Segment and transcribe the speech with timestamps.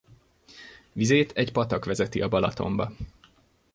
[0.93, 2.91] Vizét egy patak vezeti a Balatonba.